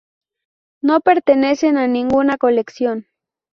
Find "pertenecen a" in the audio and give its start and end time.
1.01-1.85